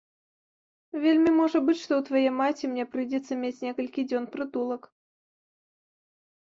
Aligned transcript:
Вельмі 1.03 1.31
можа 1.41 1.61
быць, 1.67 1.75
што 1.83 1.93
ў 1.99 2.09
твае 2.09 2.29
маці 2.39 2.71
мне 2.73 2.87
прыйдзецца 2.97 3.41
мець 3.45 3.55
некалькі 3.69 4.01
дзён 4.11 4.25
прытулак. 4.35 4.93